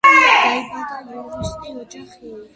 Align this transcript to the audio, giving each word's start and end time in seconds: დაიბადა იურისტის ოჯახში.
დაიბადა 0.45 0.97
იურისტის 1.11 1.77
ოჯახში. 1.85 2.35